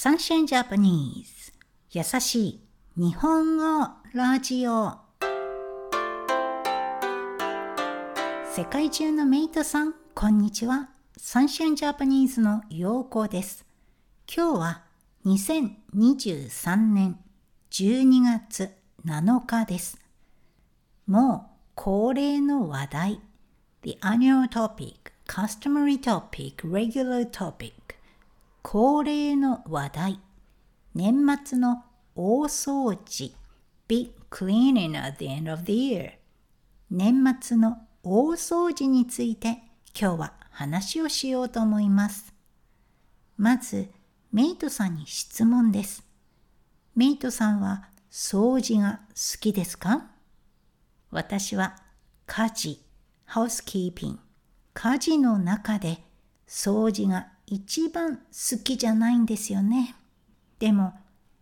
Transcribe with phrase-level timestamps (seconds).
[0.00, 1.52] サンシャインジャパニーズ
[1.90, 2.60] 優しい
[2.96, 4.92] 日本語ラジオ
[8.54, 10.90] 世界中のメイトさん、こんにちは。
[11.16, 13.66] サンシャインジャパニーズの陽子です。
[14.32, 14.84] 今日は
[15.26, 17.18] 2023年
[17.72, 18.70] 12月
[19.04, 19.98] 7日です。
[21.08, 23.20] もう恒例の話題
[23.82, 27.87] The annual topic, customary topic, regular topic
[28.70, 30.20] 恒例の話題。
[30.94, 31.84] 年末の
[32.14, 33.34] 大掃除。
[33.88, 36.10] Big cleaning at the end of the year
[36.90, 39.62] 年末の大掃除について
[39.98, 42.34] 今日は話をしようと思います。
[43.38, 43.88] まず、
[44.32, 46.04] メイトさんに質問です。
[46.94, 50.10] メイトさんは掃除が好きですか？
[51.10, 51.74] 私は
[52.26, 52.84] 家事、
[53.24, 54.18] ハウスキーピング、
[54.74, 56.02] 家事の中で
[56.46, 59.94] 掃除が一番好きじゃないんですよね。
[60.58, 60.92] でも、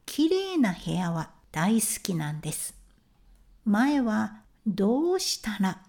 [0.04, 2.74] 綺麗な部屋は大好きなんです。
[3.64, 5.82] 前はどうしたら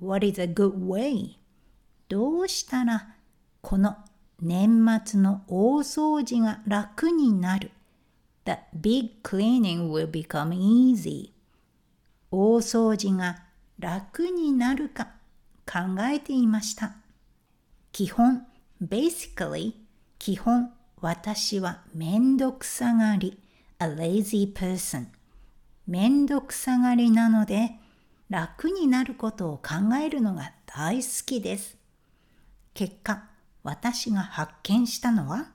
[0.00, 1.36] What is a good way?
[2.08, 3.14] どうしたら
[3.60, 3.96] この
[4.40, 7.70] 年末の大掃除が楽になる
[8.46, 11.32] ?The big cleaning will become easy？
[12.30, 13.42] 大掃除が
[13.78, 15.08] 楽になるか
[15.66, 15.80] 考
[16.10, 16.94] えていました。
[17.92, 18.46] 基本、
[18.82, 19.74] basically
[20.18, 23.38] 基本私はめんどくさがり
[23.78, 25.06] a lazy person
[25.86, 27.78] めんどくさがりなので
[28.28, 31.76] 楽になることを考えるのが大好きです。
[32.72, 33.24] 結果、
[33.62, 35.50] 私が発見したのは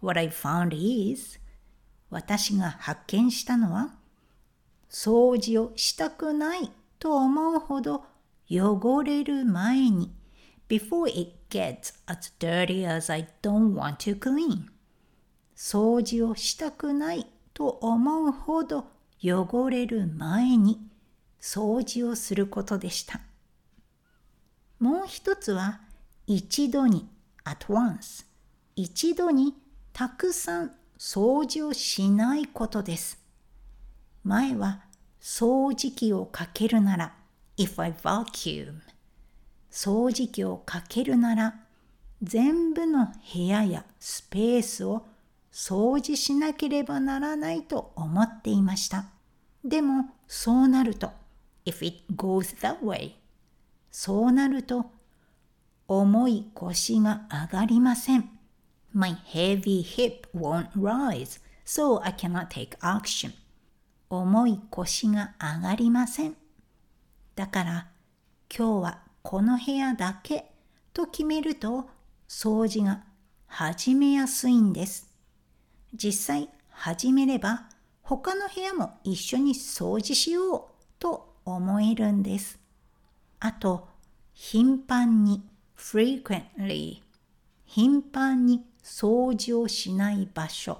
[0.00, 1.38] What I found is
[2.10, 3.94] 私が発見したのは
[4.90, 8.04] 掃除をしたくないと思うほど
[8.50, 10.12] 汚れる前に
[10.72, 14.70] before it gets as dirty as I don't want to clean
[15.54, 18.86] 掃除をしたくないと思うほど
[19.22, 20.80] 汚れる前に
[21.38, 23.20] 掃除をすることでした。
[24.78, 25.82] もう一つは
[26.26, 27.06] 一度に
[27.44, 28.24] at once
[28.74, 29.54] 一度に
[29.92, 33.18] たくさん掃除をしないことです。
[34.24, 34.80] 前は
[35.20, 37.14] 掃除機をかけるなら
[37.58, 38.80] if I vacuum
[39.72, 41.54] 掃除機をかけるなら
[42.22, 45.06] 全部の部屋やスペースを
[45.50, 49.06] 掃除しなければならないと思っていました。
[49.64, 51.10] でもそうなると
[51.64, 53.12] if it goes that way
[53.90, 54.86] そうなると
[55.88, 58.30] 重い腰が上がりません。
[58.92, 63.32] My heavy hip won't rise, so I cannot take action.
[64.10, 66.36] 重い腰が上がりません。
[67.34, 67.86] だから
[68.54, 70.52] 今日はこの部屋だけ
[70.92, 71.88] と決めると
[72.28, 73.04] 掃除が
[73.46, 75.10] 始めやすいんです。
[75.94, 77.68] 実際始めれば
[78.02, 80.62] 他の部屋も一緒に掃除しよう
[80.98, 82.58] と思えるんです。
[83.40, 83.88] あと、
[84.34, 85.42] 頻繁に
[85.76, 87.02] frequently
[87.64, 90.78] 頻繁に掃除をしない場所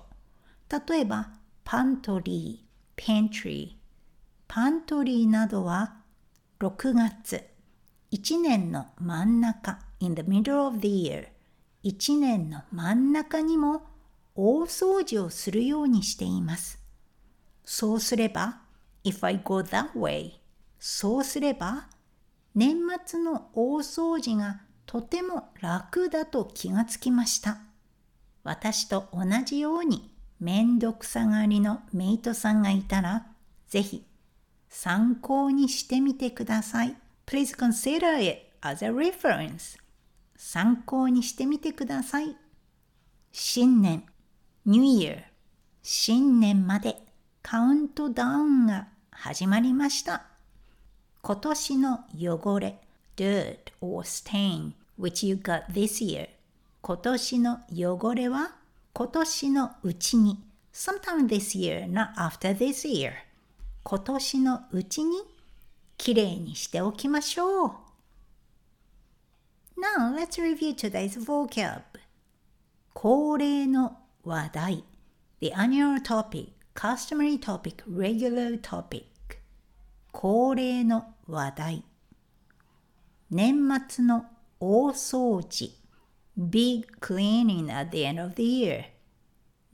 [0.89, 1.33] 例えば
[1.65, 2.67] パントリー、
[2.97, 3.83] ペントリー
[4.49, 5.97] パントリーなどは
[6.61, 7.52] 6月
[8.13, 11.29] 1年の真ん中 in the middle of the year
[11.85, 13.83] 1年の真ん中にも
[14.35, 16.79] 大掃除をするようにしています
[17.65, 18.61] そうすれば
[19.05, 20.33] if I go that way
[20.79, 21.89] そうすれば
[22.55, 27.59] 年末の大掃除がとても楽だと気がつきました。
[28.45, 33.27] 私と同じようにめんどくさがりのメイトさんがいたら、
[33.69, 34.05] ぜひ
[34.69, 36.97] 参考にしてみてください。
[37.27, 39.79] Please consider it as a reference.
[40.37, 42.37] 参考にしてみてください。
[43.33, 44.05] 新年、
[44.67, 45.25] New Year、
[45.83, 46.97] 新年まで
[47.43, 50.27] カウントダウンが始まりました。
[51.23, 52.81] 今年の汚れ、
[53.17, 56.29] dirt or stain which you got this year
[56.81, 58.57] 今年の汚れは
[58.93, 63.13] 今年のうちに sometime this year, not after this year
[63.85, 65.17] 今年のうちに
[65.97, 67.71] きれいにしておきましょう
[69.79, 71.83] Now let's review today's vocab
[72.95, 74.85] 恒例の話題
[75.41, 79.05] The annual topic, customary topic, regular topic
[80.13, 81.85] 恒例の話題
[83.31, 84.27] 年末の
[84.61, 85.73] 大掃除
[86.37, 88.85] big cleaning at the end of the year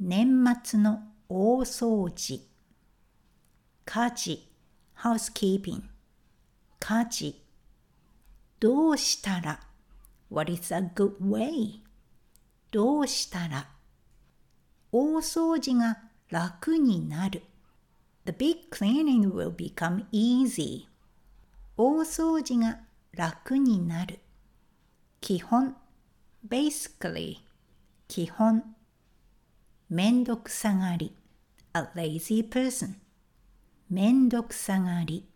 [0.00, 2.40] 年末の大掃除
[3.84, 4.48] 家事
[4.96, 5.82] housekeeping
[6.80, 7.40] 家事
[8.60, 9.60] どうしたら
[10.30, 11.80] What is a good way?
[12.70, 13.68] どうしたら
[14.92, 15.98] 大掃除が
[16.30, 17.42] 楽になる。
[18.24, 20.86] The big cleaning will become easy.
[21.76, 22.80] 大掃除が
[23.12, 24.18] 楽になる。
[25.20, 25.76] 基本
[26.46, 27.38] basically
[28.06, 28.62] 基本
[29.90, 31.14] めんどくさがり
[31.72, 32.94] a lazy person
[33.90, 35.26] めんどくさがり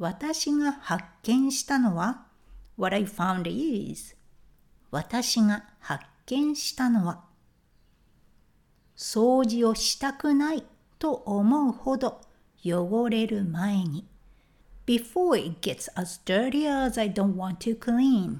[0.00, 2.26] 私が発見したのは
[2.78, 4.16] What I found is
[4.90, 7.24] 私が発見したのは
[8.96, 10.64] 掃除をしたくない
[10.98, 12.22] と思うほど
[12.64, 14.06] 汚れる前に。
[14.86, 18.38] Before it gets as dirty as I don't want to clean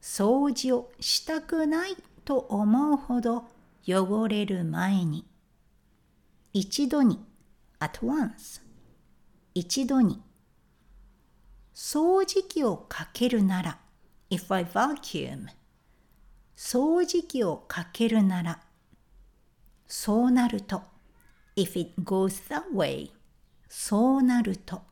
[0.00, 3.48] 掃除をしたくないと思うほど
[3.84, 5.26] 汚れる前に。
[6.52, 7.18] 一度に
[7.80, 8.62] at once
[9.52, 10.22] 一度に
[11.74, 13.78] 掃除機をかけるなら
[14.30, 15.46] if I vacuum
[16.56, 18.60] 掃除機をかけるなら
[19.86, 20.82] そうなると
[21.56, 23.10] if it goes that way
[23.68, 24.82] そうなると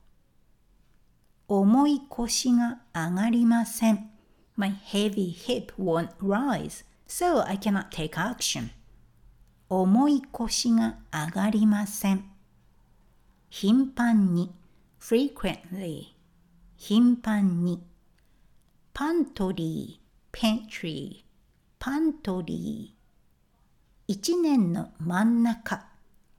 [1.48, 4.10] 重い腰が上がりません
[4.56, 8.70] My heavy hip won't rise so I cannot take action
[9.68, 12.24] 重い腰が上がりません
[13.48, 14.52] 頻繁に
[15.00, 16.19] frequently
[16.82, 17.78] 頻繁に
[18.94, 21.24] パントリー pantry
[21.78, 23.00] パントリー
[24.08, 25.84] 一年の真ん中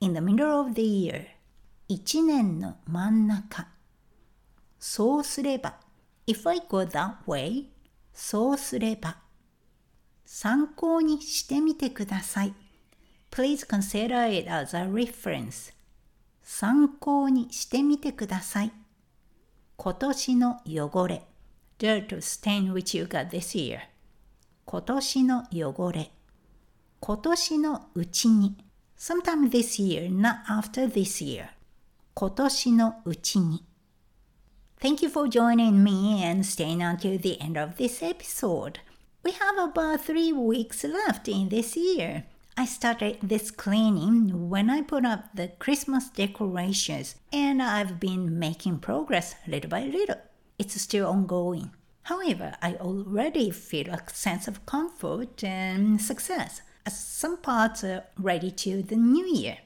[0.00, 1.26] in the middle of the year
[1.86, 3.68] 一年の真ん中
[4.80, 5.76] そうすれば
[6.26, 7.66] if I go that way
[8.12, 9.18] そうすれば
[10.24, 12.54] 参考にしてみてください
[13.30, 15.72] Please consider it as a reference
[16.42, 18.72] 参考にしてみてください
[19.81, 21.23] 今年の汚れ
[21.79, 23.79] dirt stain which you got this year
[24.65, 26.11] 今年の汚れ
[26.99, 28.57] 今年のうちに
[28.97, 31.49] sometime this year not after this year
[32.13, 33.63] 今年のうちに
[34.79, 38.79] Thank you for joining me and staying until the end of this episode.
[39.23, 42.25] We have about three weeks left in this year.
[42.54, 48.80] I started this cleaning when I put up the Christmas decorations and I've been making
[48.80, 50.20] progress little by little.
[50.58, 51.70] It's still ongoing.
[52.02, 58.50] However, I already feel a sense of comfort and success as some parts are ready
[58.50, 59.58] to the new year.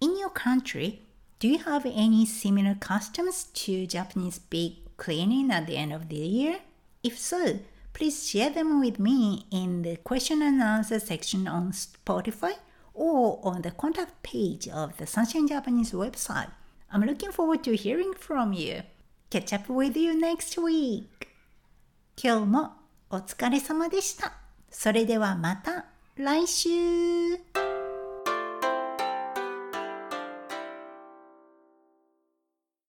[0.00, 1.02] In your country,
[1.38, 6.16] do you have any similar customs to Japanese big cleaning at the end of the
[6.16, 6.58] year?
[7.04, 7.60] If so,
[7.93, 12.53] please share them with me in the question and answer section on Spotify
[12.93, 16.51] or on the contact page of the Sunshine Japanese website.
[16.91, 18.83] I'm looking forward to hearing from you.
[19.29, 21.27] Catch up with you next week.
[22.21, 22.71] 今日も
[23.09, 24.33] お疲れ様でした。
[24.69, 25.85] それではまた
[26.15, 26.69] 来週